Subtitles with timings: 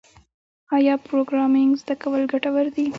[0.77, 2.85] آیا پروګرامینګ زده کول ګټور دي؟